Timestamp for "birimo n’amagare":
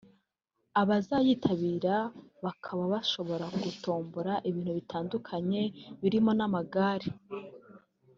6.01-7.09